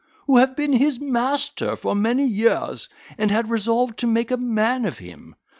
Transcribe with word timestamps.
who 0.25 0.37
have 0.37 0.55
been 0.55 0.73
his 0.73 0.99
master 0.99 1.75
for 1.75 1.93
many 1.93 2.25
years, 2.25 2.89
and 3.19 3.29
had 3.29 3.51
resolved 3.51 3.99
to 3.99 4.07
make 4.07 4.31
a 4.31 4.35
man 4.35 4.83
of 4.83 4.97
him. 4.97 5.35